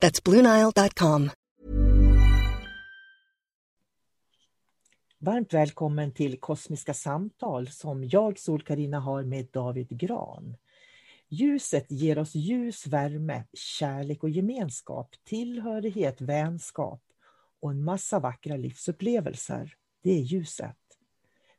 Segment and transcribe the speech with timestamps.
[0.00, 1.30] That's BlueNile.com.
[5.20, 10.56] Varmt välkommen till Kosmiska samtal som jag, sol karina har med David Gran.
[11.28, 17.02] Ljuset ger oss ljus, värme, kärlek och gemenskap, tillhörighet, vänskap
[17.60, 19.74] och en massa vackra livsupplevelser.
[20.02, 20.76] Det är ljuset.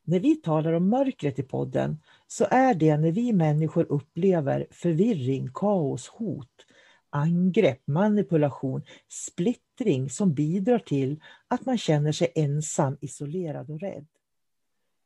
[0.03, 5.49] När vi talar om mörkret i podden så är det när vi människor upplever förvirring,
[5.53, 6.65] kaos, hot,
[7.09, 14.07] angrepp, manipulation, splittring som bidrar till att man känner sig ensam, isolerad och rädd.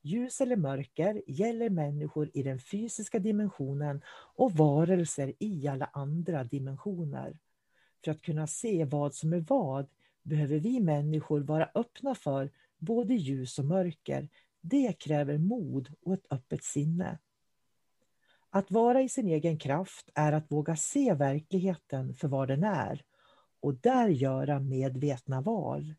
[0.02, 4.02] Ljus eller mörker gäller människor i den fysiska dimensionen
[4.36, 7.38] och varelser i alla andra dimensioner.
[8.04, 9.88] För att kunna se vad som är vad
[10.24, 14.30] behöver vi människor vara öppna för både ljus och mörker.
[14.62, 17.18] Det kräver mod och ett öppet sinne.
[18.56, 23.04] Att vara i sin egen kraft är att våga se verkligheten för vad den är
[23.60, 25.94] och där göra medvetna val.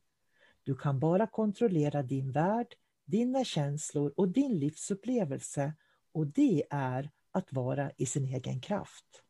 [0.62, 5.72] Du kan bara kontrollera din värld, dina känslor och din livsupplevelse
[6.12, 9.22] och det är att vara i sin egen kraft.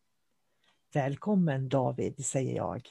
[0.93, 2.89] Välkommen David, säger jag.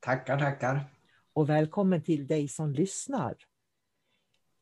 [0.00, 0.84] Tackar, tackar
[1.32, 3.34] och välkommen till dig som lyssnar.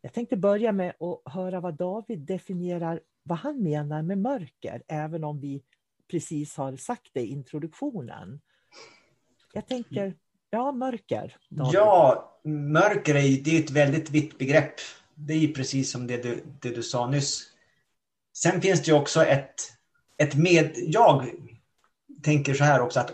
[0.00, 5.24] Jag tänkte börja med att höra vad David definierar vad han menar med mörker, även
[5.24, 5.62] om vi
[6.10, 8.40] precis har sagt det i introduktionen.
[9.52, 10.14] Jag tänker,
[10.50, 11.36] ja, mörker.
[11.48, 11.74] David.
[11.74, 14.74] Ja, mörker är, det är ett väldigt vitt begrepp.
[15.14, 17.44] Det är precis som det du, det du sa nyss.
[18.36, 19.54] Sen finns det också ett,
[20.16, 20.72] ett med...
[20.76, 21.30] Jag
[22.22, 23.12] tänker så här också att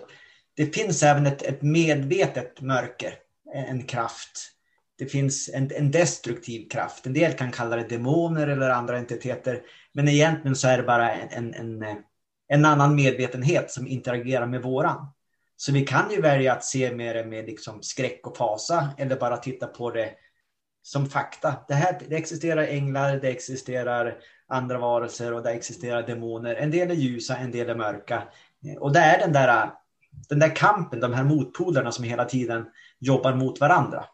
[0.55, 3.15] det finns även ett, ett medvetet mörker
[3.55, 4.51] en kraft.
[4.99, 7.07] Det finns en, en destruktiv kraft.
[7.07, 9.63] En del kan kalla det demoner eller andra entiteter.
[9.95, 11.97] Men egentligen så är det bara en, en, eh,
[12.49, 15.07] en annan medvetenhet som interagerar med våran.
[15.57, 19.17] Så vi kan ju välja att se med det med liksom skräck och fasa eller
[19.17, 20.11] bara titta på det
[20.83, 21.55] som fakta.
[21.69, 24.17] Det, här, det existerar änglar, det existerar
[24.49, 26.55] andra varelser och det existerar demoner.
[26.55, 28.23] En del är ljusa, en del är mörka.
[28.79, 29.71] Och det är den där,
[30.29, 32.67] den där kampen, de här motpolerna som hela tiden
[32.99, 34.05] jobbar mot varandra.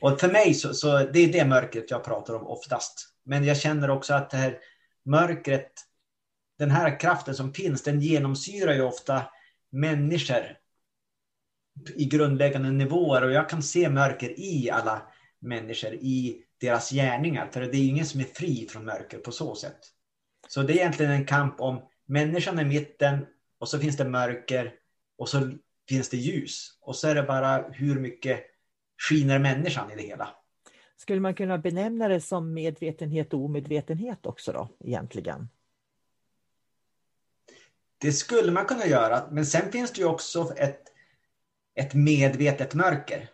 [0.00, 3.08] Och för mig så, så det är det mörkret jag pratar om oftast.
[3.24, 4.58] Men jag känner också att det här
[5.04, 5.72] mörkret,
[6.58, 9.22] den här kraften som finns, den genomsyrar ju ofta
[9.70, 10.56] människor
[11.96, 15.02] i grundläggande nivåer och jag kan se mörker i alla
[15.38, 17.48] människor, i deras gärningar.
[17.52, 19.78] För det är ingen som är fri från mörker på så sätt.
[20.48, 23.26] Så det är egentligen en kamp om människan i mitten
[23.58, 24.74] och så finns det mörker
[25.18, 25.52] och så
[25.88, 26.78] finns det ljus.
[26.80, 28.40] Och så är det bara hur mycket
[29.08, 30.34] skiner människan i det hela.
[31.02, 35.48] Skulle man kunna benämna det som medvetenhet och omedvetenhet också då egentligen?
[37.98, 40.82] Det skulle man kunna göra, men sen finns det ju också ett,
[41.74, 43.28] ett medvetet mörker.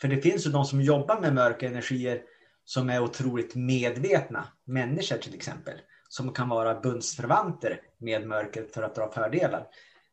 [0.00, 2.22] För det finns ju de som jobbar med mörka energier
[2.64, 5.74] som är otroligt medvetna, människor till exempel,
[6.08, 9.66] som kan vara bundsförvanter med mörkret för att dra fördelar.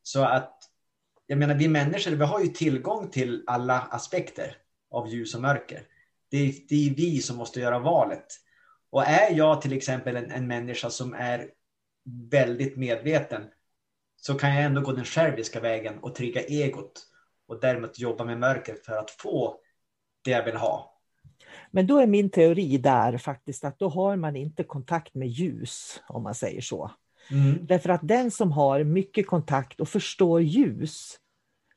[0.04, 0.60] Så att
[1.28, 4.58] jag menar, vi människor vi har ju tillgång till alla aspekter
[4.92, 5.88] av ljus och mörker.
[6.33, 8.25] Det är, det är vi som måste göra valet.
[8.89, 11.50] Och är jag till exempel en, en människa som är
[12.31, 13.41] väldigt medveten
[14.21, 17.03] så kan jag ändå gå den själviska vägen och trigga egot
[17.47, 19.56] och därmed jobba med mörkret för att få
[20.24, 21.01] det jag vill ha.
[21.71, 26.01] Men då är min teori där faktiskt att då har man inte kontakt med ljus,
[26.07, 26.91] om man säger så.
[27.31, 27.65] Mm.
[27.65, 31.19] Därför att den som har mycket kontakt och förstår ljus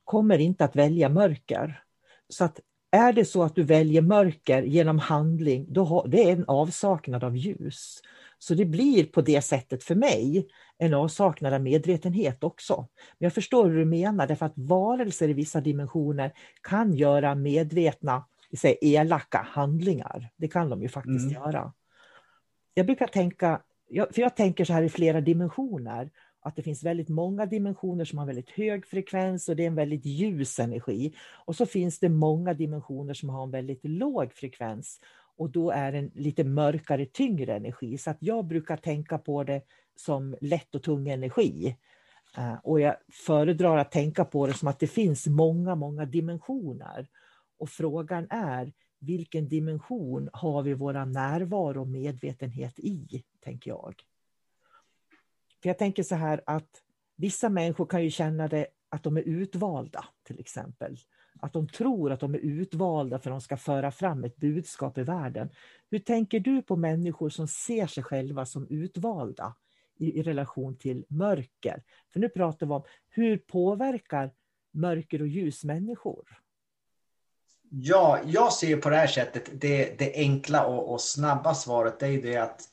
[0.04, 1.82] kommer inte att välja mörker.
[2.28, 2.60] Så att
[2.96, 7.24] är det så att du väljer mörker genom handling, då har, det är en avsaknad
[7.24, 8.00] av ljus.
[8.38, 10.48] Så det blir på det sättet för mig
[10.78, 12.76] en avsaknad av medvetenhet också.
[13.18, 16.32] Men jag förstår hur du menar, därför att varelser i vissa dimensioner
[16.62, 18.24] kan göra medvetna,
[18.58, 20.30] säga, elaka handlingar.
[20.36, 21.32] Det kan de ju faktiskt mm.
[21.32, 21.72] göra.
[22.74, 26.10] Jag brukar tänka, för jag tänker så här i flera dimensioner,
[26.46, 29.74] att det finns väldigt många dimensioner som har väldigt hög frekvens och det är en
[29.74, 31.14] väldigt ljus energi.
[31.44, 35.00] Och så finns det många dimensioner som har en väldigt låg frekvens
[35.36, 37.98] och då är det en lite mörkare, tyngre energi.
[37.98, 39.62] Så att jag brukar tänka på det
[39.96, 41.76] som lätt och tung energi.
[42.38, 47.08] Eh, och jag föredrar att tänka på det som att det finns många, många dimensioner.
[47.58, 53.94] Och frågan är, vilken dimension har vi våra närvaro och medvetenhet i, tänker jag.
[55.66, 56.82] För jag tänker så här att
[57.16, 60.96] vissa människor kan ju känna det att de är utvalda, till exempel.
[61.40, 64.98] Att de tror att de är utvalda för att de ska föra fram ett budskap
[64.98, 65.50] i världen.
[65.90, 69.54] Hur tänker du på människor som ser sig själva som utvalda
[69.98, 71.82] i, i relation till mörker?
[72.12, 74.32] För nu pratar vi om hur påverkar
[74.72, 76.42] mörker och ljus människor?
[77.70, 82.08] Ja, jag ser på det här sättet, det, det enkla och, och snabba svaret är
[82.08, 82.70] ju det att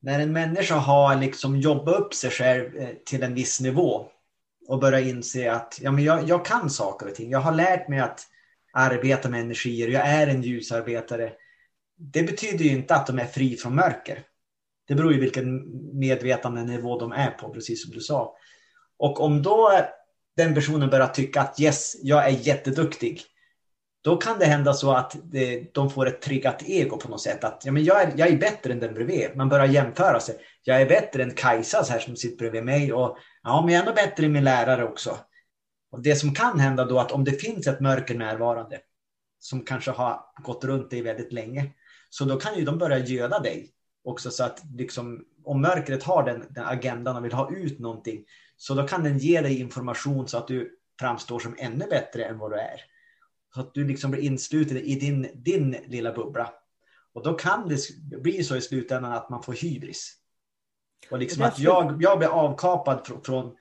[0.00, 4.06] när en människa har liksom jobbat upp sig själv eh, till en viss nivå
[4.68, 7.30] och börjar inse att ja, men jag, jag kan saker och ting.
[7.30, 8.20] Jag har lärt mig att
[8.72, 9.88] arbeta med energier.
[9.88, 11.32] Jag är en ljusarbetare.
[11.98, 14.22] Det betyder ju inte att de är fri från mörker.
[14.88, 15.62] Det beror ju vilken
[15.98, 18.36] medvetandenivå de är på, precis som du sa.
[18.98, 19.70] Och om då
[20.36, 23.22] den personen börjar tycka att yes, jag är jätteduktig
[24.02, 27.44] då kan det hända så att det, de får ett triggat ego på något sätt.
[27.44, 29.36] Att ja, men jag, är, jag är bättre än den bredvid.
[29.36, 30.36] Man börjar jämföra sig.
[30.62, 32.92] Jag är bättre än Kajsa här som sitter bredvid mig.
[32.92, 35.18] Och, ja, men jag är ändå bättre än min lärare också.
[35.90, 38.78] Och Det som kan hända då att om det finns ett mörker närvarande
[39.38, 41.70] som kanske har gått runt dig väldigt länge.
[42.10, 43.70] Så då kan ju de börja göda dig
[44.04, 48.24] också så att liksom, om mörkret har den, den agendan och vill ha ut någonting
[48.56, 52.38] så då kan den ge dig information så att du framstår som ännu bättre än
[52.38, 52.80] vad du är.
[53.54, 56.52] Så att du liksom blir insluten i din, din lilla bubbla.
[57.12, 57.78] Och då kan det
[58.22, 60.14] bli så i slutändan att man får hybris.
[61.10, 63.56] Och liksom att jag, jag blir avkapad från, från,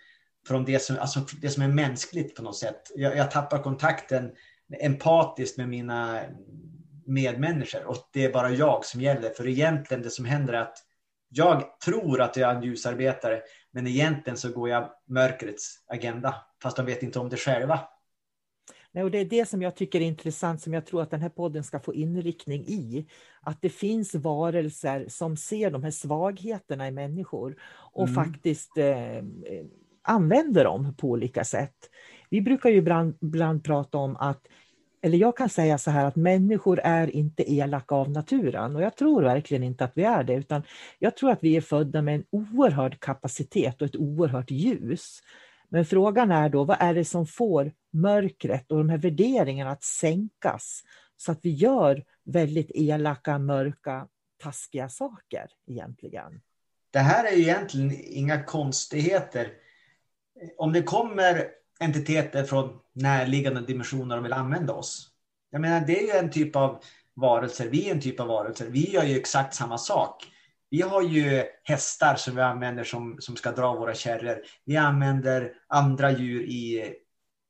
[0.48, 2.82] från det, som, alltså det som är mänskligt på något sätt.
[2.96, 4.32] Jag, jag tappar kontakten
[4.82, 6.22] empatiskt med mina
[7.06, 9.30] medmänniskor och det är bara jag som gäller.
[9.30, 10.78] För egentligen det som händer är att
[11.30, 13.42] jag tror att jag är en ljusarbetare
[13.72, 17.80] men egentligen så går jag mörkrets agenda fast de vet inte om det själva.
[18.98, 21.22] Nej, och det är det som jag tycker är intressant, som jag tror att den
[21.22, 23.08] här podden ska få inriktning i.
[23.42, 27.56] Att det finns varelser som ser de här svagheterna i människor
[27.94, 28.16] och mm.
[28.16, 29.24] faktiskt eh,
[30.02, 31.76] använder dem på olika sätt.
[32.30, 34.48] Vi brukar ju ibland, ibland prata om att
[35.02, 38.96] eller jag kan säga så här att människor är inte elaka av naturen och jag
[38.96, 40.64] tror verkligen inte att vi är det utan
[41.00, 45.20] jag tror att vi är födda med en oerhörd kapacitet och ett oerhört ljus.
[45.70, 47.72] Men frågan är då, vad är det som får
[48.02, 50.84] mörkret och de här värderingarna att sänkas
[51.18, 54.08] så att vi gör väldigt elaka, mörka,
[54.44, 56.42] taskiga saker egentligen?
[56.92, 59.52] Det här är ju egentligen inga konstigheter.
[60.58, 61.48] Om det kommer
[61.80, 65.10] entiteter från närliggande dimensioner och vill använda oss.
[65.50, 66.84] Jag menar, det är ju en typ av
[67.16, 67.68] varelser.
[67.68, 68.66] Vi är en typ av varelser.
[68.66, 70.24] Vi gör ju exakt samma sak.
[70.70, 74.44] Vi har ju hästar som vi använder som, som ska dra våra kärror.
[74.66, 76.94] Vi använder andra djur i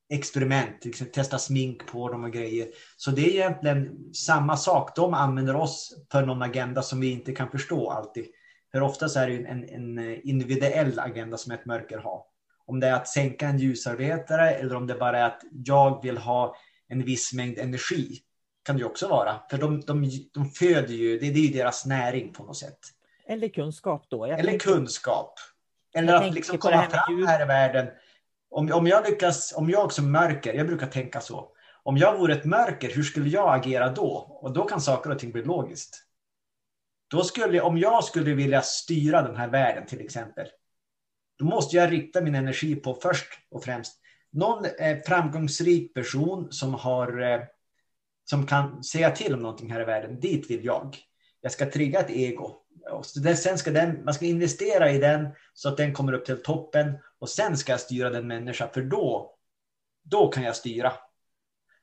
[0.09, 2.68] experiment, liksom testa smink på dem och grejer.
[2.98, 4.95] Så det är egentligen samma sak.
[4.95, 8.26] De använder oss för någon agenda som vi inte kan förstå alltid.
[8.71, 12.21] För oftast är det en, en individuell agenda som ett mörker har.
[12.66, 16.18] Om det är att sänka en ljusarbetare eller om det bara är att jag vill
[16.18, 16.56] ha
[16.87, 18.19] en viss mängd energi.
[18.64, 19.35] Kan det också vara.
[19.49, 22.80] För de, de, de föder ju, det, det är ju deras näring på något sätt.
[23.28, 24.26] Eller kunskap då.
[24.26, 25.33] Eller kunskap.
[25.95, 27.87] Eller att liksom komma fram här i världen.
[28.49, 31.51] Om, om jag lyckas, om jag som mörker, jag brukar tänka så.
[31.83, 34.39] Om jag vore ett mörker, hur skulle jag agera då?
[34.42, 36.04] Och då kan saker och ting bli logiskt.
[37.09, 40.47] Då skulle, om jag skulle vilja styra den här världen till exempel,
[41.39, 43.99] då måste jag rikta min energi på först och främst
[44.31, 47.42] någon eh, framgångsrik person som har eh,
[48.30, 50.19] som kan säga till om någonting här i världen.
[50.19, 50.97] Dit vill jag.
[51.42, 52.56] Jag ska trigga ett ego.
[53.35, 56.94] Sen ska den, man ska investera i den så att den kommer upp till toppen
[57.19, 59.36] och sen ska jag styra den människa för då,
[60.04, 60.94] då kan jag styra.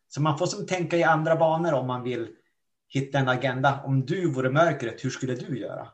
[0.09, 2.29] Så man får som tänka i andra banor om man vill
[2.89, 3.83] hitta en agenda.
[3.85, 5.89] Om du vore mörkret, hur skulle du göra?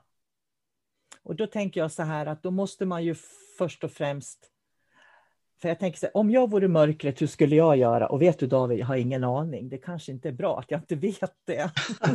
[1.23, 3.15] Och då tänker jag så här att då måste man ju
[3.59, 4.50] först och främst
[5.63, 8.07] för jag tänker så här, om jag vore mörkret, hur skulle jag göra?
[8.07, 9.69] Och vet du David, jag har ingen aning.
[9.69, 11.71] Det kanske inte är bra att jag inte vet det.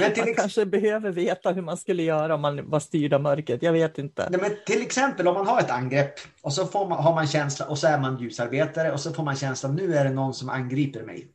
[0.00, 3.20] men till man kanske behöver veta hur man skulle göra om man var styrd av
[3.20, 3.62] mörkret.
[3.62, 4.28] Jag vet inte.
[4.30, 7.26] Nej, men till exempel om man har ett angrepp och så får man, har man
[7.26, 10.34] känsla och så är man ljusarbetare och så får man känslan nu är det någon
[10.34, 11.30] som angriper mig.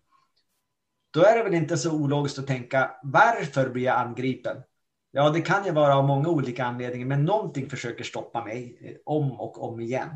[1.13, 4.57] Då är det väl inte så ologiskt att tänka varför blir jag angripen?
[5.11, 8.95] Ja, det kan ju vara av många olika anledningar, men någonting försöker stoppa mig eh,
[9.05, 10.09] om och om igen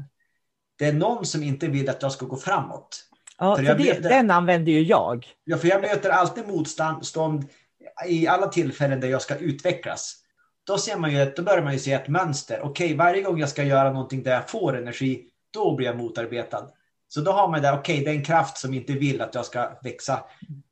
[0.83, 3.03] det är någon som inte vill att jag ska gå framåt.
[3.37, 5.27] Ja, för, för det, möter, den använder ju jag.
[5.43, 7.45] Ja, för jag möter alltid motstånd
[8.07, 10.15] i alla tillfällen där jag ska utvecklas.
[10.63, 12.59] Då, ser man ju, då börjar man ju se ett mönster.
[12.63, 15.97] Okej, okay, varje gång jag ska göra någonting där jag får energi, då blir jag
[15.97, 16.69] motarbetad.
[17.07, 19.35] Så då har man det, okej, okay, det är en kraft som inte vill att
[19.35, 20.23] jag ska växa.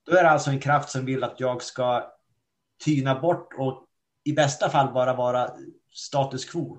[0.09, 2.11] Då är det alltså en kraft som vill att jag ska
[2.85, 3.85] tyna bort och
[4.23, 5.49] i bästa fall bara vara
[5.93, 6.77] status quo.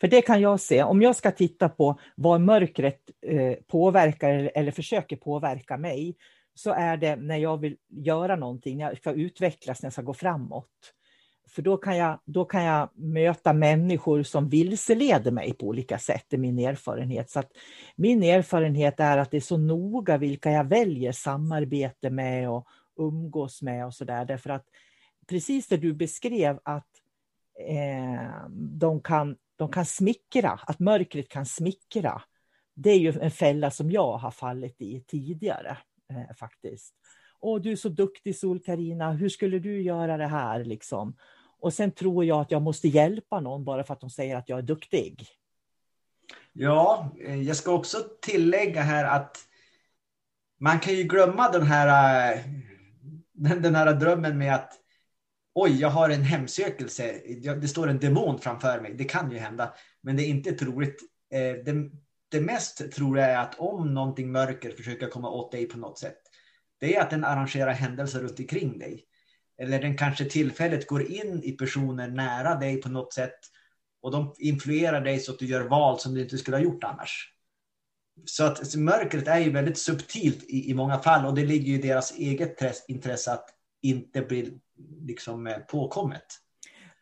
[0.00, 4.72] För det kan jag se, om jag ska titta på vad mörkret eh, påverkar eller,
[4.72, 6.16] försöker påverka mig,
[6.54, 10.02] så är det när jag vill göra någonting, när jag ska utvecklas, när jag ska
[10.02, 10.70] gå framåt.
[11.48, 16.32] För då kan, jag, då kan jag möta människor som vilseleder mig på olika sätt,
[16.32, 17.30] är min erfarenhet.
[17.30, 17.42] Så
[17.96, 23.62] min erfarenhet är att det är så noga vilka jag väljer samarbete med och umgås
[23.62, 24.24] med och sådär.
[24.24, 24.64] Därför att
[25.28, 26.88] precis det du beskrev, att
[27.68, 32.22] eh, de kan de kan smickra, att mörkret kan smickra.
[32.74, 35.78] Det är ju en fälla som jag har fallit i tidigare
[36.10, 36.94] eh, faktiskt.
[37.40, 41.16] Åh, du är så duktig sol karina hur skulle du göra det här liksom?
[41.58, 44.48] Och sen tror jag att jag måste hjälpa någon bara för att de säger att
[44.48, 45.26] jag är duktig.
[46.52, 49.38] Ja, eh, jag ska också tillägga här att
[50.58, 52.40] man kan ju glömma den här, eh,
[53.32, 54.83] den här drömmen med att
[55.54, 57.20] oj, jag har en hemsökelse,
[57.60, 58.94] det står en demon framför mig.
[58.94, 61.02] Det kan ju hända, men det är inte troligt.
[61.32, 61.90] Eh, det,
[62.28, 66.18] det mest troliga är att om någonting mörker försöker komma åt dig på något sätt,
[66.80, 69.04] det är att den arrangerar händelser runt omkring dig.
[69.58, 73.38] Eller den kanske tillfälligt går in i personer nära dig på något sätt
[74.02, 76.84] och de influerar dig så att du gör val som du inte skulle ha gjort
[76.84, 77.30] annars.
[78.24, 81.74] Så att mörkret är ju väldigt subtilt i, i många fall och det ligger ju
[81.74, 83.48] i deras eget intresse att
[83.82, 84.58] inte bli
[85.06, 86.24] liksom eh, påkommet.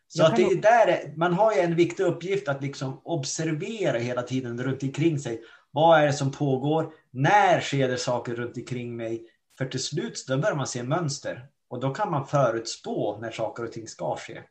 [0.08, 4.62] Så att det där, man har ju en viktig uppgift att liksom observera hela tiden
[4.62, 5.42] runt omkring sig.
[5.70, 6.92] Vad är det som pågår?
[7.10, 9.26] När sker det saker runt omkring mig?
[9.58, 13.64] För till slut då börjar man se mönster och då kan man förutspå när saker
[13.64, 14.42] och ting ska ske.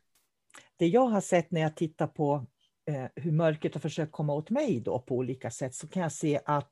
[0.78, 2.46] Det jag har sett när jag tittar på
[2.88, 6.12] eh, hur mörkret har försökt komma åt mig då på olika sätt så kan jag
[6.12, 6.72] se att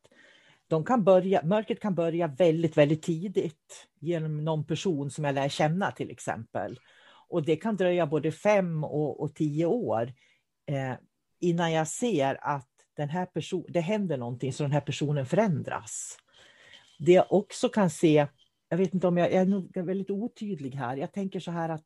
[0.70, 5.50] de kan börja, mörkret kan börja väldigt, väldigt tidigt genom någon person som jag lär
[5.50, 6.80] känna till exempel.
[7.28, 10.14] Och det kan dröja både fem och, och tio år
[10.66, 10.94] eh,
[11.40, 16.18] innan jag ser att den här person, det händer någonting så den här personen förändras.
[17.00, 18.28] Det jag också kan se,
[18.70, 21.70] jag vet inte om jag, jag är nog väldigt otydlig här, jag tänker så här
[21.70, 21.86] att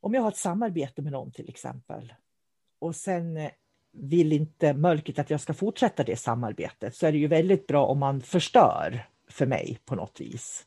[0.00, 2.14] om jag har ett samarbete med någon till exempel
[2.78, 3.50] och sen eh,
[3.92, 7.86] vill inte mörkret att jag ska fortsätta det samarbetet så är det ju väldigt bra
[7.86, 10.66] om man förstör för mig på något vis.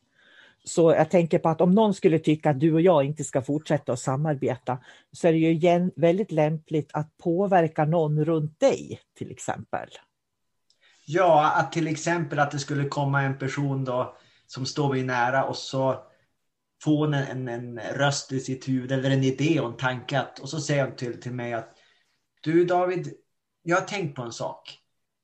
[0.66, 3.42] Så jag tänker på att om någon skulle tycka att du och jag inte ska
[3.42, 4.80] fortsätta att samarbeta
[5.12, 9.90] så är det ju väldigt lämpligt att påverka någon runt dig till exempel.
[11.06, 15.44] Ja, att till exempel att det skulle komma en person då som står mig nära
[15.44, 16.04] och så
[16.84, 20.40] får en, en, en röst i sitt huvud eller en idé och en tanke att,
[20.40, 21.76] och så säger hon till, till mig att
[22.44, 23.14] du David,
[23.64, 24.80] jag har tänkt på en sak.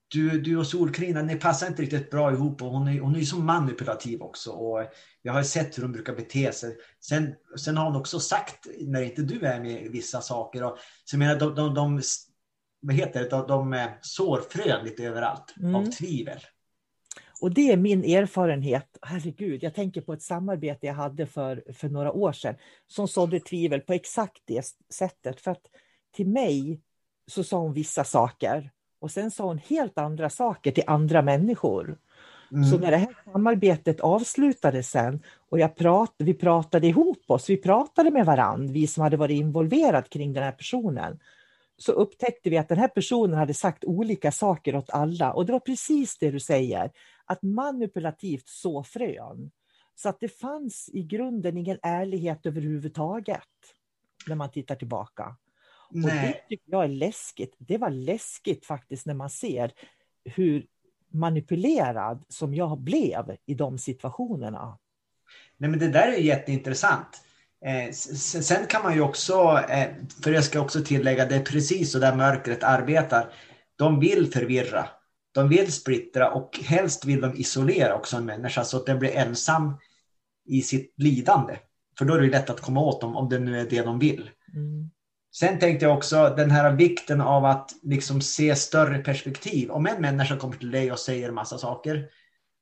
[0.08, 3.22] Du, du och Solkrina, ni passar inte riktigt bra ihop och hon är, hon är
[3.22, 4.52] så manipulativ också.
[4.52, 4.86] Och
[5.22, 6.78] jag har sett hur hon brukar bete sig.
[7.00, 10.78] Sen, sen har hon också sagt, när inte du är med i vissa saker, och,
[11.04, 12.02] så jag menar, de, de, de,
[12.80, 15.76] vad heter det, de, de sår frön lite överallt mm.
[15.76, 16.40] av tvivel.
[17.42, 18.98] Och det är min erfarenhet.
[19.02, 22.56] Herregud, jag tänker på ett samarbete jag hade för, för några år sedan
[22.88, 25.42] som sådde tvivel på exakt det sättet.
[25.42, 25.66] För att
[26.16, 26.82] till mig
[27.30, 31.98] så sa hon vissa saker och sen sa hon helt andra saker till andra människor.
[32.52, 32.70] Mm.
[32.70, 37.58] Så när det här samarbetet avslutades sen och jag prat, vi pratade ihop oss, vi
[37.58, 41.20] pratade med varandra, vi som hade varit involverade kring den här personen,
[41.78, 45.52] så upptäckte vi att den här personen hade sagt olika saker åt alla och det
[45.52, 46.92] var precis det du säger,
[47.26, 49.52] att manipulativt så frön.
[49.96, 53.44] Så att det fanns i grunden ingen ärlighet överhuvudtaget
[54.28, 55.36] när man tittar tillbaka.
[55.92, 56.04] Nej.
[56.04, 57.56] Och det tycker jag är läskigt.
[57.58, 59.72] Det var läskigt faktiskt när man ser
[60.26, 60.66] hur
[61.12, 64.78] manipulerad som jag blev i de situationerna.
[65.58, 67.22] Nej, men det där är jätteintressant.
[67.66, 67.92] Eh,
[68.42, 69.88] sen kan man ju också, eh,
[70.24, 73.34] för jag ska också tillägga, det är precis så där mörkret arbetar.
[73.76, 74.90] De vill förvirra.
[75.32, 79.16] de vill splittra och helst vill de isolera också en människa så att den blir
[79.16, 79.78] ensam
[80.46, 81.58] i sitt lidande.
[81.98, 84.00] För då är det lätt att komma åt dem om det nu är det de
[84.00, 84.30] vill.
[84.54, 84.90] Mm.
[85.32, 89.72] Sen tänkte jag också den här vikten av att liksom se större perspektiv.
[89.72, 92.10] Om en människa kommer till dig och säger massa saker,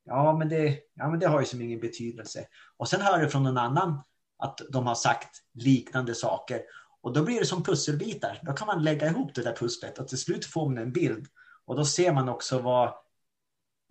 [0.06, 2.46] ja men det, ja, men det har ju som ingen betydelse.
[2.78, 4.02] Och sen hör du från någon annan
[4.40, 6.62] att de har sagt liknande saker.
[7.02, 8.40] Och då blir det som pusselbitar.
[8.44, 11.28] Då kan man lägga ihop det där pusslet och till slut får man en bild.
[11.66, 12.94] Och då ser man också vad,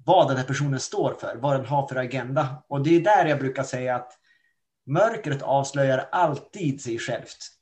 [0.04, 2.62] vad den här personen står för, vad den har för agenda.
[2.68, 4.12] Och det är där jag brukar säga att
[4.87, 7.55] mörkret avslöjar alltid sig självt.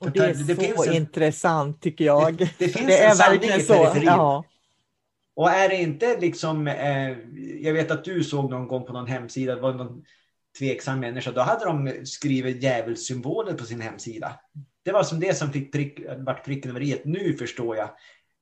[0.00, 2.36] Och det är det, det så en, intressant tycker jag.
[2.36, 4.02] Det, det finns det en sanning i periferin.
[4.04, 4.44] Ja.
[5.36, 7.10] Och är det inte liksom, eh,
[7.60, 10.04] jag vet att du såg någon gång på någon hemsida, det var någon
[10.58, 14.40] tveksam människa, då hade de skrivit djävulssymboler på sin hemsida.
[14.84, 17.02] Det var som det som fick prick, vart pricken över i.
[17.04, 17.90] Nu förstår jag.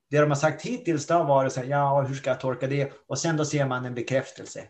[0.09, 2.91] Det de har sagt hittills har varit så här, ja, hur ska jag tolka det?
[3.07, 4.63] Och sen då ser man en bekräftelse.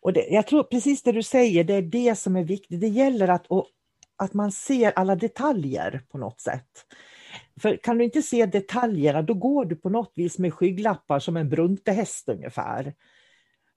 [0.00, 2.80] Och det, jag tror precis det du säger, det är det som är viktigt.
[2.80, 3.66] Det gäller att, och,
[4.16, 6.70] att man ser alla detaljer på något sätt.
[7.60, 11.36] För kan du inte se detaljerna, då går du på något vis med skygglappar som
[11.36, 12.94] en bruntehäst ungefär.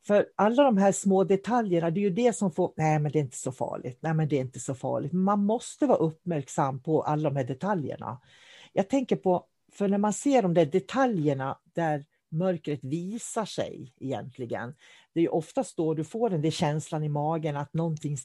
[0.07, 3.19] För alla de här små detaljerna, det är ju det som får, nej men det
[3.19, 5.13] är inte så farligt, nej men det är inte så farligt.
[5.13, 8.21] Man måste vara uppmärksam på alla de här detaljerna.
[8.73, 14.75] Jag tänker på, för när man ser de där detaljerna där mörkret visar sig egentligen,
[15.13, 18.17] det är oftast då du får den där känslan i magen att någonting,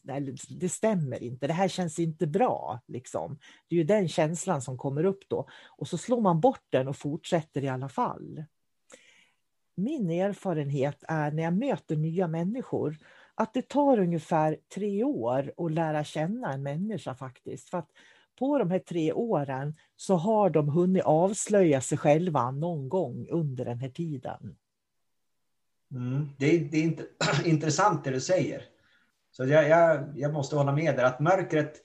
[0.48, 2.80] det stämmer inte, det här känns inte bra.
[2.86, 3.38] Liksom.
[3.68, 5.48] Det är ju den känslan som kommer upp då.
[5.78, 8.44] Och så slår man bort den och fortsätter i alla fall.
[9.76, 12.98] Min erfarenhet är när jag möter nya människor
[13.34, 17.70] att det tar ungefär tre år att lära känna en människa faktiskt.
[17.70, 17.90] För att
[18.38, 23.64] på de här tre åren så har de hunnit avslöja sig själva någon gång under
[23.64, 24.56] den här tiden.
[25.90, 26.28] Mm.
[26.38, 27.06] Det, är, det är
[27.46, 28.62] intressant det du säger.
[29.30, 31.82] Så jag, jag, jag måste hålla med där att mörkret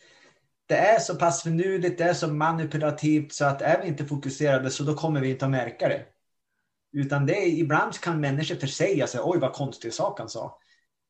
[0.70, 4.70] det är så pass finurligt, det är så manipulativt så att är vi inte fokuserade
[4.70, 6.06] så då kommer vi inte att märka det.
[6.91, 10.60] Utan det är, ibland kan människor försäga sig, oj vad konstig sak han sa.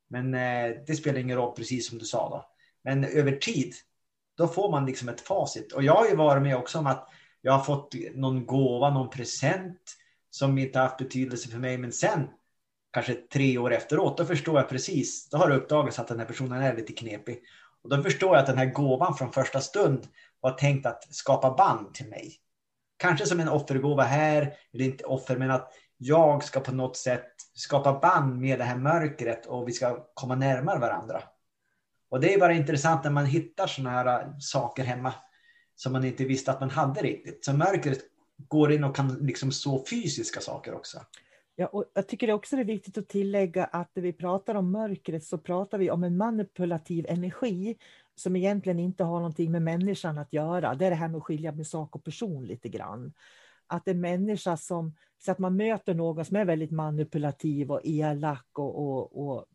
[0.10, 2.46] Men eh, det spelar ingen roll, precis som du sa då.
[2.84, 3.74] Men över tid,
[4.40, 5.72] då får man liksom ett facit.
[5.72, 7.10] Och jag har ju varit med också om att
[7.42, 9.82] jag har fått någon gåva, någon present
[10.30, 11.78] som inte haft betydelse för mig.
[11.78, 12.28] Men sen
[12.94, 15.30] kanske tre år efteråt, då förstår jag precis.
[15.30, 17.40] Då har det uppdagats att den här personen är lite knepig.
[17.84, 20.08] Och då förstår jag att den här gåvan från första stund
[20.40, 22.34] var tänkt att skapa band till mig.
[22.98, 27.32] Kanske som en offergåva här, eller inte offer, men att jag ska på något sätt
[27.54, 31.24] skapa band med det här mörkret och vi ska komma närmare varandra.
[32.10, 35.14] Och det är bara intressant när man hittar sådana här äh, saker hemma
[35.76, 37.46] som man inte visste att man hade riktigt.
[37.46, 38.00] Så mörkret
[38.38, 41.00] går in och kan liksom så fysiska saker också.
[41.56, 44.72] Ja, och jag tycker också det är viktigt att tillägga att när vi pratar om
[44.72, 47.78] mörkret så pratar vi om en manipulativ energi
[48.16, 50.76] som egentligen inte har någonting med människan att göra.
[50.76, 53.14] Det är det här med att skilja med sak och person lite grann.
[53.68, 58.48] Att en människa som, så att man möter någon som är väldigt manipulativ och elak
[58.54, 59.46] och, och, och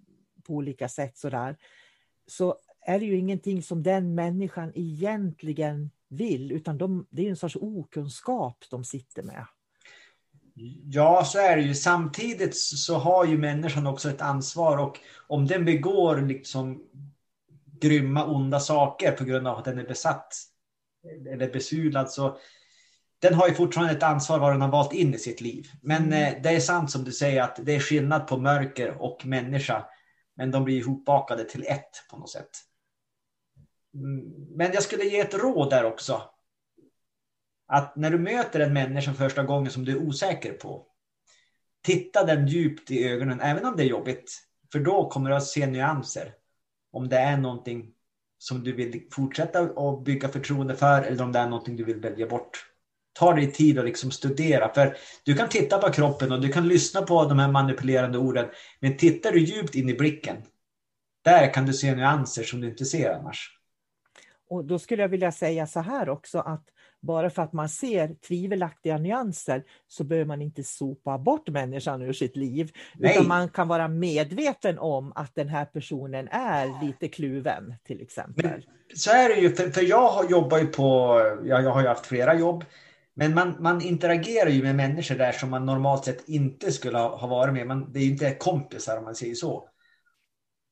[0.47, 1.57] på olika sätt sådär,
[2.27, 2.57] så
[2.87, 7.57] är det ju ingenting som den människan egentligen vill, utan de, det är en sorts
[7.57, 9.47] okunskap de sitter med.
[10.85, 11.75] Ja, så är det ju.
[11.75, 16.83] Samtidigt så har ju människan också ett ansvar och om den begår liksom
[17.81, 20.35] grymma, onda saker på grund av att den är besatt
[21.31, 22.37] eller besudlad så
[23.19, 25.67] den har ju fortfarande ett ansvar vad den har valt in i sitt liv.
[25.81, 26.35] Men mm.
[26.35, 29.85] eh, det är sant som du säger att det är skillnad på mörker och människa.
[30.37, 32.51] Men de blir ihopbakade till ett på något sätt.
[33.95, 36.23] Mm, men jag skulle ge ett råd där också
[37.67, 40.87] att när du möter en människa första gången som du är osäker på,
[41.83, 44.41] titta den djupt i ögonen, även om det är jobbigt.
[44.73, 46.35] För då kommer du att se nyanser.
[46.91, 47.95] Om det är någonting
[48.39, 52.01] som du vill fortsätta att bygga förtroende för eller om det är någonting du vill
[52.01, 52.74] välja bort.
[53.19, 54.75] Ta dig tid att liksom studera.
[54.75, 58.47] För du kan titta på kroppen och du kan lyssna på de här manipulerande orden.
[58.81, 60.37] Men tittar du djupt in i blicken,
[61.25, 63.51] där kan du se nyanser som du inte ser annars.
[64.49, 66.65] Och då skulle jag vilja säga så här också att
[67.01, 72.13] bara för att man ser tvivelaktiga nyanser så behöver man inte sopa bort människan ur
[72.13, 72.73] sitt liv.
[72.95, 73.13] Nej.
[73.13, 78.47] Utan man kan vara medveten om att den här personen är lite kluven till exempel.
[78.51, 78.63] Men,
[78.95, 82.07] så är det ju, för, för jag jobbar ju på, jag, jag har ju haft
[82.07, 82.65] flera jobb.
[83.17, 87.17] Men man, man interagerar ju med människor där som man normalt sett inte skulle ha,
[87.17, 87.67] ha varit med.
[87.67, 89.69] Man, det är ju inte kompisar om man säger så.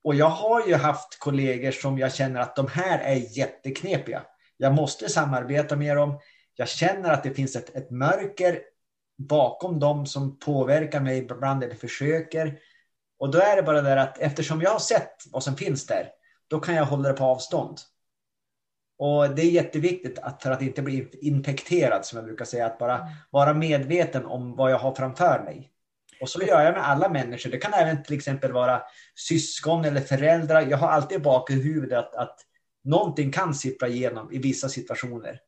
[0.04, 4.22] Och jag har ju haft kollegor som jag känner att de här är jätteknepiga.
[4.56, 6.20] Jag måste samarbeta med dem.
[6.54, 8.60] Jag känner att det finns ett, ett mörker
[9.18, 12.58] bakom dem som påverkar mig ibland eller försöker.
[13.18, 16.08] Och då är det bara det att eftersom jag har sett vad som finns där,
[16.48, 17.78] då kan jag hålla det på avstånd.
[19.02, 22.78] Och det är jätteviktigt att för att inte bli infekterad, som jag brukar säga, att
[22.78, 25.70] bara vara medveten om vad jag har framför mig.
[26.20, 27.50] Och så gör jag med alla människor.
[27.50, 28.82] Det kan även till exempel vara
[29.14, 30.66] syskon eller föräldrar.
[30.70, 32.40] Jag har alltid bak i huvudet att, att
[32.84, 35.40] någonting kan sippra igenom i vissa situationer.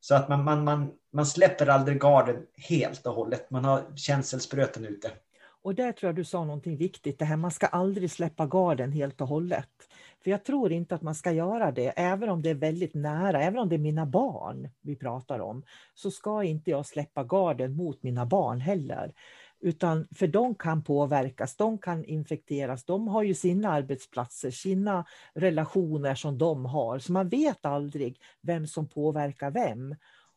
[0.00, 2.36] Så att man, man, man, man släpper aldrig garden
[2.68, 3.50] helt och hållet.
[3.50, 5.10] Man har känselspröten ute.
[5.62, 8.92] Och där tror jag du sa någonting viktigt, det här man ska aldrig släppa garden
[8.92, 9.68] helt och hållet.
[10.22, 13.42] För jag tror inte att man ska göra det, även om det är väldigt nära,
[13.42, 15.62] även om det är mina barn vi pratar om,
[15.94, 19.12] så ska inte jag släppa garden mot mina barn heller.
[19.60, 26.14] Utan för de kan påverkas, de kan infekteras, de har ju sina arbetsplatser, sina relationer
[26.14, 29.94] som de har, så man vet aldrig vem som påverkar vem.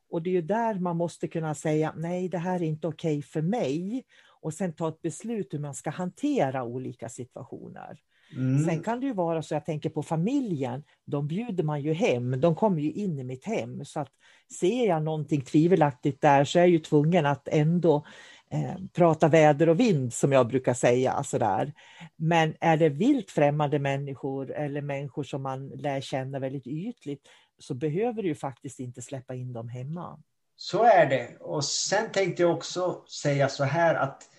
[0.10, 3.18] Och det är ju där man måste kunna säga, nej det här är inte okej
[3.18, 4.04] okay för mig.
[4.44, 8.00] Och sen ta ett beslut hur man ska hantera olika situationer.
[8.36, 8.66] Mm.
[8.66, 12.42] Sen kan det ju vara så, jag tänker på familjen, de bjuder man ju hem,
[12.42, 13.86] de kommer ju in i mitt hem.
[13.86, 14.12] Så att
[14.60, 18.06] ser jag någonting tvivelaktigt där så är jag ju tvungen att ändå
[18.52, 21.24] eh, prata väder och vind som jag brukar säga.
[21.24, 21.74] Sådär.
[22.16, 27.28] Men är det vilt främmande människor eller människor som man lär känna väldigt ytligt
[27.60, 30.20] så behöver du ju faktiskt inte släppa in dem hemma.
[30.56, 31.38] Så är det.
[31.40, 34.30] Och sen tänkte jag också säga så här att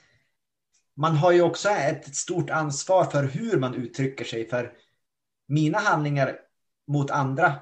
[0.96, 4.48] man har ju också ett stort ansvar för hur man uttrycker sig.
[4.48, 4.72] För
[5.48, 6.38] mina handlingar
[6.87, 7.54] mot andra,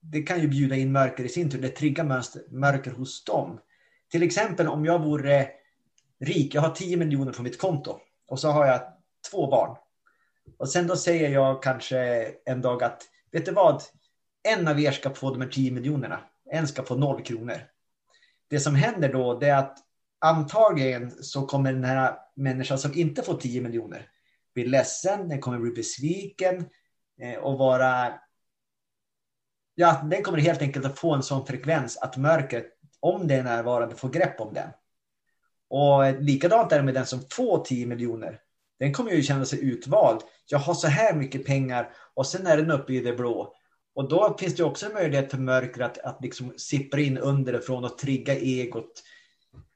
[0.00, 1.62] det kan ju bjuda in mörker i sin tur.
[1.62, 2.04] Det triggar
[2.50, 3.60] mörker hos dem.
[4.10, 5.48] Till exempel om jag vore
[6.20, 8.80] rik, jag har 10 miljoner på mitt konto och så har jag
[9.30, 9.76] två barn.
[10.58, 11.98] Och sen då säger jag kanske
[12.44, 13.82] en dag att, vet du vad?
[14.48, 16.20] En av er ska få de här 10 miljonerna.
[16.50, 17.56] En ska få noll kronor.
[18.48, 19.78] Det som händer då det är att
[20.22, 24.08] antagligen så kommer den här människan som inte får 10 miljoner
[24.54, 26.64] bli ledsen, den kommer bli besviken
[27.20, 28.14] eh, och vara...
[29.74, 32.66] Ja, den kommer helt enkelt att få en sån frekvens att mörkret,
[33.00, 34.70] om det är närvarande, får grepp om den.
[35.68, 38.40] Och likadant är det med den som får 10 miljoner.
[38.78, 40.20] Den kommer ju känna sig utvald.
[40.46, 43.54] Jag har så här mycket pengar och sen är den uppe i det blå.
[43.94, 47.84] Och då finns det också en möjlighet för mörkret att, att liksom sippra in underifrån
[47.84, 49.02] och trigga egot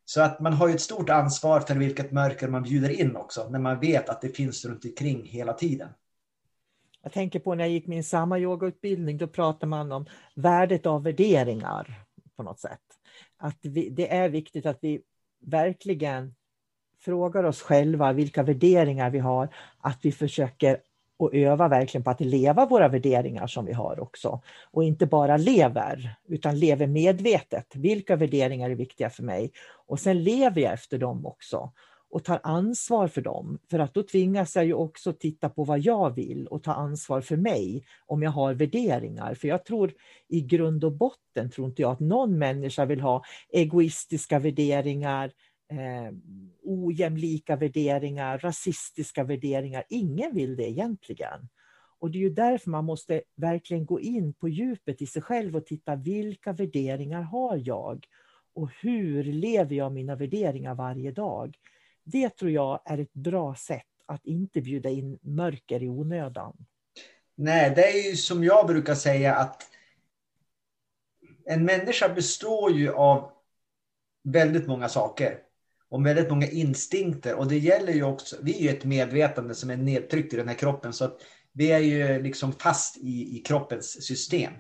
[0.09, 3.49] så att man har ju ett stort ansvar för vilket mörker man bjuder in också,
[3.51, 5.89] när man vet att det finns runt omkring hela tiden.
[7.03, 11.03] Jag tänker på när jag gick min samma yogautbildning, då pratade man om värdet av
[11.03, 12.05] värderingar
[12.37, 12.81] på något sätt.
[13.37, 15.01] Att vi, det är viktigt att vi
[15.41, 16.35] verkligen
[16.99, 20.81] frågar oss själva vilka värderingar vi har, att vi försöker
[21.19, 24.41] och öva verkligen på att leva våra värderingar som vi har också.
[24.71, 27.67] Och inte bara lever, utan lever medvetet.
[27.75, 29.53] Vilka värderingar är viktiga för mig?
[29.87, 31.73] Och sen lever jag efter dem också
[32.11, 33.59] och tar ansvar för dem.
[33.71, 37.21] För att då tvingas jag ju också titta på vad jag vill och ta ansvar
[37.21, 39.35] för mig om jag har värderingar.
[39.35, 39.93] För jag tror
[40.29, 45.33] i grund och botten tror inte jag att någon människa vill ha egoistiska värderingar,
[45.69, 46.13] eh,
[46.63, 49.85] ojämlika värderingar, rasistiska värderingar.
[49.89, 51.49] Ingen vill det egentligen.
[51.99, 55.57] Och det är ju därför man måste verkligen gå in på djupet i sig själv
[55.57, 58.07] och titta vilka värderingar har jag?
[58.55, 61.57] Och hur lever jag mina värderingar varje dag?
[62.05, 66.57] Det tror jag är ett bra sätt att inte bjuda in mörker i onödan.
[67.35, 69.63] Nej, det är ju som jag brukar säga att
[71.45, 73.33] en människa består ju av
[74.23, 75.39] väldigt många saker
[75.91, 77.35] och väldigt många instinkter.
[77.35, 80.49] Och det gäller ju också, vi är ju ett medvetande som är nedtryckt i den
[80.49, 80.93] här kroppen.
[80.93, 81.21] Så att
[81.53, 84.53] vi är ju liksom fast i, i kroppens system.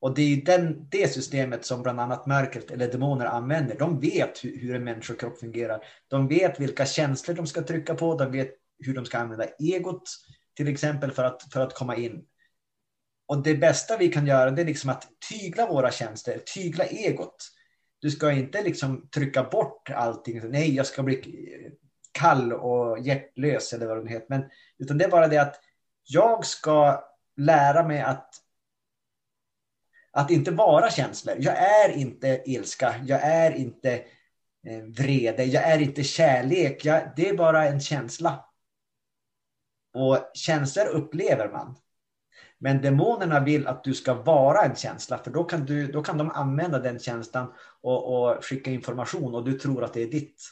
[0.00, 3.78] Och det är ju den, det systemet som bland annat mörkret eller demoner använder.
[3.78, 5.84] De vet hur, hur en människokropp fungerar.
[6.08, 8.14] De vet vilka känslor de ska trycka på.
[8.14, 10.10] De vet hur de ska använda egot
[10.56, 12.24] till exempel för att, för att komma in.
[13.26, 17.50] Och det bästa vi kan göra det är liksom att tygla våra känslor, tygla egot.
[18.04, 20.50] Du ska inte liksom trycka bort allting.
[20.50, 21.70] Nej, jag ska bli
[22.12, 24.26] kall och hjärtlös eller vad det heter.
[24.28, 25.60] Men, utan det är bara det att
[26.02, 27.04] jag ska
[27.36, 28.34] lära mig att
[30.10, 31.36] att inte vara känslor.
[31.38, 33.94] Jag är inte ilska, jag är inte
[34.66, 36.84] eh, vrede, jag är inte kärlek.
[36.84, 38.44] Jag, det är bara en känsla.
[39.94, 41.76] Och känslor upplever man.
[42.58, 46.18] Men demonerna vill att du ska vara en känsla för då kan, du, då kan
[46.18, 50.42] de använda den känslan och, och skicka information och du tror att det är ditt.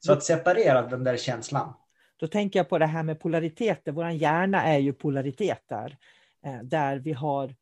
[0.00, 1.74] Så att separera den där känslan.
[2.16, 3.92] Då tänker jag på det här med polariteter.
[3.92, 5.98] Vår hjärna är ju polariteter.
[6.44, 7.54] Eh, där vi har...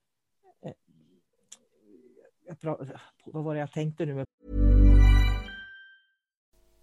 [0.65, 0.73] Eh,
[3.25, 4.25] vad var det jag tänkte nu?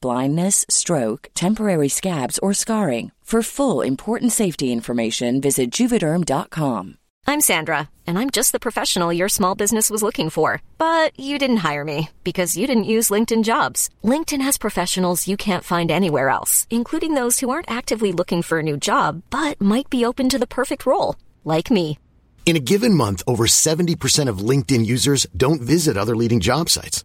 [0.00, 3.12] blindness, stroke, temporary scabs, or scarring.
[3.28, 6.96] For full important safety information, visit juvederm.com.
[7.26, 10.62] I'm Sandra, and I'm just the professional your small business was looking for.
[10.78, 13.90] But you didn't hire me because you didn't use LinkedIn jobs.
[14.02, 18.60] LinkedIn has professionals you can't find anywhere else, including those who aren't actively looking for
[18.60, 21.98] a new job but might be open to the perfect role, like me.
[22.46, 27.04] In a given month, over 70% of LinkedIn users don't visit other leading job sites.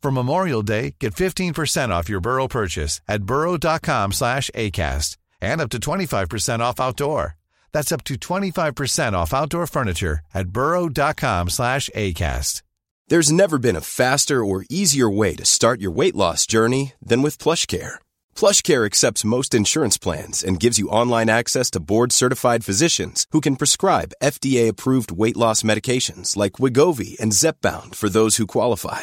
[0.00, 5.70] For Memorial Day, get 15% off your Burrow purchase at burrow.com slash ACAST and up
[5.70, 7.36] to 25% off outdoor.
[7.72, 12.62] That's up to 25% off outdoor furniture at burrow.com slash ACAST.
[13.08, 17.22] There's never been a faster or easier way to start your weight loss journey than
[17.22, 17.96] with PlushCare.
[18.36, 23.56] PlushCare accepts most insurance plans and gives you online access to board-certified physicians who can
[23.56, 29.02] prescribe FDA-approved weight loss medications like Wigovi and Zepbound for those who qualify.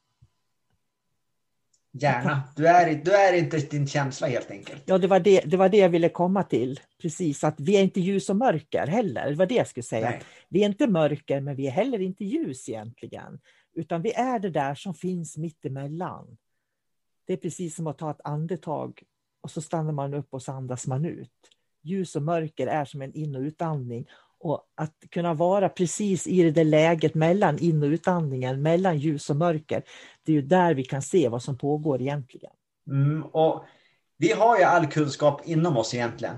[1.93, 2.41] Gärna.
[2.55, 4.83] Du är, du är inte din känsla helt enkelt.
[4.85, 6.79] Ja, det var det, det var det jag ville komma till.
[7.01, 9.29] Precis, att vi är inte ljus och mörker heller.
[9.29, 10.09] Det var det jag skulle säga.
[10.09, 10.21] Nej.
[10.49, 13.39] Vi är inte mörker, men vi är heller inte ljus egentligen.
[13.73, 16.37] Utan vi är det där som finns mitt emellan.
[17.27, 19.03] Det är precis som att ta ett andetag
[19.41, 21.31] och så stannar man upp och så andas man ut.
[21.81, 24.07] Ljus och mörker är som en in och utandning.
[24.43, 29.29] Och att kunna vara precis i det där läget mellan in och utandningen, mellan ljus
[29.29, 29.83] och mörker,
[30.25, 32.51] det är ju där vi kan se vad som pågår egentligen.
[32.87, 33.65] Mm, och
[34.17, 36.35] vi har ju all kunskap inom oss egentligen.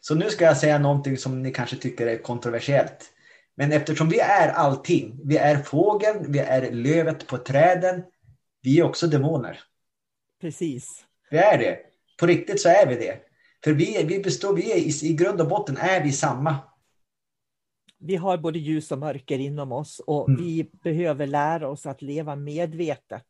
[0.00, 3.12] Så nu ska jag säga någonting som ni kanske tycker är kontroversiellt.
[3.54, 8.02] Men eftersom vi är allting, vi är fågeln, vi är lövet på träden,
[8.62, 9.60] vi är också demoner.
[10.40, 11.04] Precis.
[11.30, 11.78] Vi är det.
[12.20, 13.16] På riktigt så är vi det.
[13.64, 16.56] För vi, vi består, vi är, i, i grund och botten är vi samma.
[18.02, 20.42] Vi har både ljus och mörker inom oss och Mm.
[20.42, 23.26] vi behöver lära oss att leva medvetet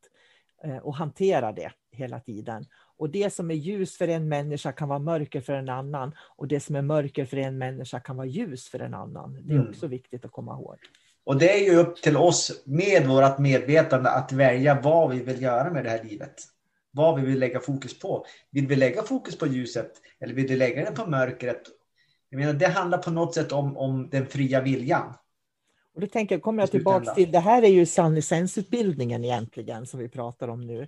[0.65, 2.65] eh, och hantera det hela tiden.
[2.97, 6.49] Och det som är ljus för en människa kan vara mörker för en annan och
[6.49, 9.39] det som är mörker för en människa kan vara ljus för en annan.
[9.43, 9.71] Det är Mm.
[9.71, 10.77] också viktigt att komma ihåg.
[11.25, 15.43] Och det är ju upp till oss med vårt medvetande att välja vad vi vill
[15.43, 16.35] göra med det här livet.
[16.93, 18.25] Vad vi vill lägga fokus på.
[18.51, 21.63] Vill vi lägga fokus på ljuset eller vill vi lägga det på mörkret?
[22.31, 25.15] Jag menar, det handlar på något sätt om, om den fria viljan.
[25.95, 30.01] Och då tänker, jag- kommer jag tillbaka till, det här är ju sannisensutbildningen egentligen som
[30.01, 30.87] vi pratar om nu.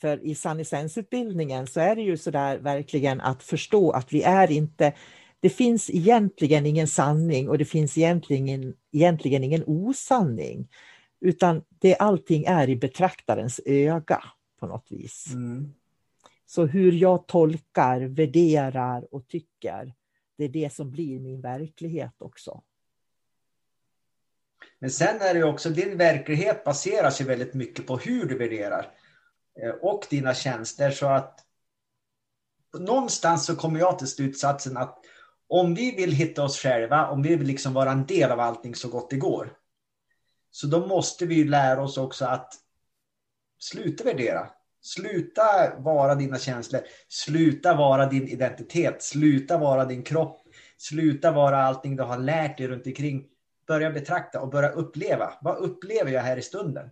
[0.00, 4.92] För i sannisensutbildningen så är det ju sådär verkligen att förstå att vi är inte,
[5.40, 10.68] det finns egentligen ingen sanning och det finns egentligen, egentligen ingen osanning.
[11.20, 14.22] Utan det allting är i betraktarens öga
[14.60, 15.26] på något vis.
[16.46, 19.94] Så hur jag tolkar, värderar och tycker,
[20.36, 22.62] det är det som blir min verklighet också.
[24.78, 28.38] Men sen är det ju också, din verklighet baseras ju väldigt mycket på hur du
[28.38, 28.92] värderar.
[29.62, 30.90] Eh, och dina tjänster.
[30.90, 31.44] Så att
[32.78, 34.98] någonstans så kommer jag till slutsatsen att
[35.48, 38.74] om vi vill hitta oss själva, om vi vill liksom vara en del av allting
[38.74, 39.56] så gott det går.
[40.50, 42.54] Så då måste vi ju lära oss också att
[43.58, 44.50] sluta värdera.
[44.86, 46.80] Sluta vara dina känslor.
[47.08, 49.02] Sluta vara din identitet.
[49.02, 50.40] Sluta vara din kropp.
[50.76, 53.26] Sluta vara allting du har lärt dig runt omkring.
[53.66, 55.32] Börja betrakta och börja uppleva.
[55.40, 56.90] Vad upplever jag här i stunden?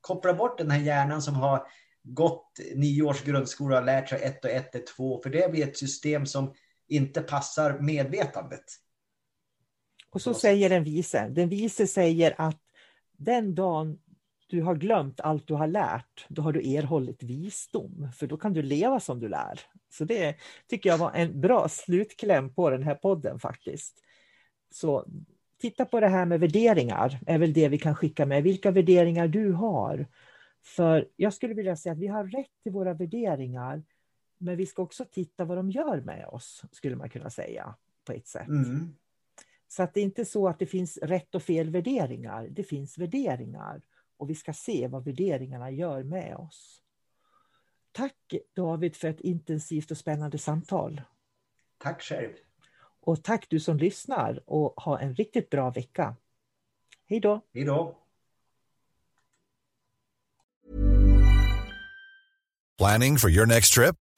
[0.00, 1.66] Koppla bort den här hjärnan som har
[2.02, 5.22] gått nio års grundskola och lärt sig ett och ett är två.
[5.22, 6.54] För det blir ett system som
[6.88, 8.64] inte passar medvetandet.
[10.10, 11.28] Och så säger den vise.
[11.28, 12.60] Den vise säger att
[13.16, 13.98] den dagen
[14.52, 18.52] du har glömt allt du har lärt, då har du erhållit visdom, för då kan
[18.52, 19.60] du leva som du lär.
[19.90, 20.36] Så det
[20.68, 24.02] tycker jag var en bra slutkläm på den här podden faktiskt.
[24.70, 25.06] Så
[25.60, 28.42] titta på det här med värderingar, är väl det vi kan skicka med.
[28.42, 30.06] Vilka värderingar du har.
[30.62, 33.82] För jag skulle vilja säga att vi har rätt till våra värderingar,
[34.38, 38.12] men vi ska också titta vad de gör med oss, skulle man kunna säga på
[38.12, 38.48] ett sätt.
[38.48, 38.94] Mm.
[39.68, 42.48] Så att det är inte så att det finns rätt och fel värderingar.
[42.50, 43.82] Det finns värderingar
[44.22, 46.82] och vi ska se vad värderingarna gör med oss.
[47.92, 51.02] Tack David för ett intensivt och spännande samtal.
[51.78, 52.32] Tack själv.
[53.00, 56.16] Och tack du som lyssnar och ha en riktigt bra vecka.
[57.06, 57.40] Hej då.
[57.54, 57.98] Hej då.
[62.78, 64.01] Planning for your next trip?